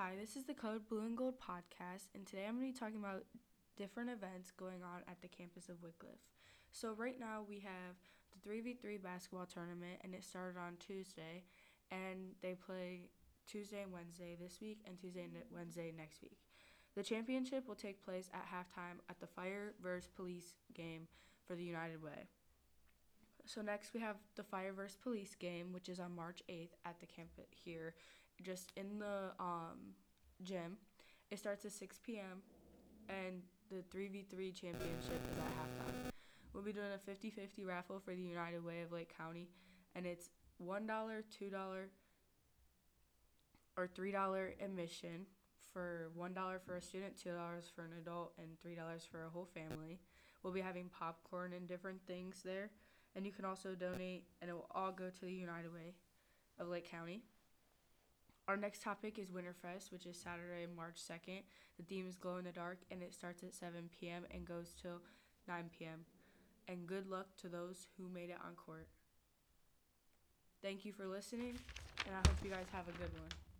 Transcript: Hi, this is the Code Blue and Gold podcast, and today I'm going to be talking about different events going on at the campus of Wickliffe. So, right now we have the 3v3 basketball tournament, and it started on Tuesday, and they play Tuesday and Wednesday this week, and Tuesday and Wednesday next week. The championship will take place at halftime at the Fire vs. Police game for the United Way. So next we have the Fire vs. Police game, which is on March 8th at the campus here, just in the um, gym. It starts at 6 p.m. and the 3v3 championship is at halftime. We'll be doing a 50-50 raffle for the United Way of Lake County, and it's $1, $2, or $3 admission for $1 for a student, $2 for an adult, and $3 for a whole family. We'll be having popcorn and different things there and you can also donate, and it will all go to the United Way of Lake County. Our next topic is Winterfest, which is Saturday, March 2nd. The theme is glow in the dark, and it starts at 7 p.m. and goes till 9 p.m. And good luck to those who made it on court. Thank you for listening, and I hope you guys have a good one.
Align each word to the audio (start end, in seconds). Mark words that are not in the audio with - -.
Hi, 0.00 0.12
this 0.14 0.36
is 0.36 0.44
the 0.44 0.54
Code 0.54 0.88
Blue 0.88 1.00
and 1.00 1.16
Gold 1.16 1.40
podcast, 1.40 2.06
and 2.14 2.24
today 2.24 2.44
I'm 2.46 2.54
going 2.60 2.68
to 2.68 2.72
be 2.72 2.78
talking 2.78 3.00
about 3.00 3.24
different 3.76 4.10
events 4.10 4.52
going 4.52 4.84
on 4.84 5.02
at 5.08 5.20
the 5.20 5.26
campus 5.26 5.68
of 5.68 5.82
Wickliffe. 5.82 6.22
So, 6.70 6.92
right 6.92 7.18
now 7.18 7.42
we 7.48 7.58
have 7.58 7.96
the 8.30 8.48
3v3 8.48 9.02
basketball 9.02 9.46
tournament, 9.46 9.98
and 10.04 10.14
it 10.14 10.22
started 10.22 10.56
on 10.56 10.76
Tuesday, 10.78 11.42
and 11.90 12.30
they 12.42 12.54
play 12.54 13.08
Tuesday 13.48 13.82
and 13.82 13.92
Wednesday 13.92 14.36
this 14.40 14.60
week, 14.60 14.78
and 14.86 14.96
Tuesday 15.00 15.24
and 15.24 15.32
Wednesday 15.52 15.92
next 15.96 16.22
week. 16.22 16.38
The 16.94 17.02
championship 17.02 17.66
will 17.66 17.74
take 17.74 18.04
place 18.04 18.30
at 18.32 18.46
halftime 18.46 19.00
at 19.10 19.18
the 19.18 19.26
Fire 19.26 19.74
vs. 19.82 20.08
Police 20.14 20.54
game 20.74 21.08
for 21.44 21.56
the 21.56 21.64
United 21.64 22.00
Way. 22.00 22.28
So 23.46 23.62
next 23.62 23.94
we 23.94 24.00
have 24.00 24.18
the 24.36 24.44
Fire 24.44 24.72
vs. 24.72 24.96
Police 25.02 25.34
game, 25.34 25.72
which 25.72 25.88
is 25.88 25.98
on 25.98 26.14
March 26.14 26.40
8th 26.48 26.78
at 26.84 27.00
the 27.00 27.06
campus 27.06 27.48
here, 27.64 27.94
just 28.42 28.72
in 28.76 28.98
the 28.98 29.32
um, 29.40 29.94
gym. 30.42 30.76
It 31.30 31.38
starts 31.38 31.64
at 31.64 31.72
6 31.72 32.00
p.m. 32.04 32.42
and 33.08 33.42
the 33.70 33.82
3v3 33.94 34.54
championship 34.54 35.20
is 35.30 35.36
at 35.38 35.52
halftime. 35.58 36.12
We'll 36.52 36.62
be 36.62 36.72
doing 36.72 36.86
a 36.94 37.10
50-50 37.10 37.66
raffle 37.66 38.00
for 38.00 38.14
the 38.14 38.22
United 38.22 38.64
Way 38.64 38.82
of 38.82 38.92
Lake 38.92 39.14
County, 39.16 39.48
and 39.94 40.06
it's 40.06 40.30
$1, 40.64 40.86
$2, 40.86 41.52
or 43.76 43.88
$3 43.88 44.64
admission 44.64 45.26
for 45.72 46.10
$1 46.18 46.60
for 46.66 46.76
a 46.76 46.82
student, 46.82 47.14
$2 47.16 47.36
for 47.74 47.82
an 47.82 47.92
adult, 48.00 48.32
and 48.38 48.48
$3 48.66 48.76
for 49.10 49.24
a 49.24 49.28
whole 49.28 49.46
family. 49.54 50.00
We'll 50.42 50.52
be 50.52 50.60
having 50.60 50.88
popcorn 50.88 51.52
and 51.52 51.68
different 51.68 52.00
things 52.06 52.42
there 52.44 52.70
and 53.18 53.26
you 53.26 53.32
can 53.32 53.44
also 53.44 53.74
donate, 53.74 54.24
and 54.40 54.48
it 54.48 54.54
will 54.54 54.68
all 54.72 54.92
go 54.92 55.10
to 55.10 55.20
the 55.24 55.32
United 55.32 55.72
Way 55.72 55.94
of 56.58 56.68
Lake 56.68 56.88
County. 56.88 57.22
Our 58.48 58.56
next 58.56 58.80
topic 58.80 59.18
is 59.18 59.28
Winterfest, 59.28 59.92
which 59.92 60.06
is 60.06 60.16
Saturday, 60.16 60.66
March 60.74 60.96
2nd. 60.96 61.42
The 61.76 61.82
theme 61.82 62.06
is 62.08 62.16
glow 62.16 62.38
in 62.38 62.46
the 62.46 62.50
dark, 62.50 62.78
and 62.90 63.02
it 63.02 63.12
starts 63.12 63.42
at 63.42 63.52
7 63.52 63.90
p.m. 64.00 64.24
and 64.30 64.46
goes 64.46 64.74
till 64.80 65.02
9 65.46 65.68
p.m. 65.78 66.06
And 66.66 66.86
good 66.86 67.10
luck 67.10 67.26
to 67.42 67.48
those 67.48 67.88
who 67.98 68.08
made 68.08 68.30
it 68.30 68.38
on 68.42 68.54
court. 68.54 68.88
Thank 70.62 70.86
you 70.86 70.94
for 70.94 71.06
listening, 71.06 71.58
and 72.06 72.14
I 72.14 72.26
hope 72.26 72.38
you 72.42 72.50
guys 72.50 72.64
have 72.72 72.88
a 72.88 72.92
good 72.92 73.12
one. 73.12 73.57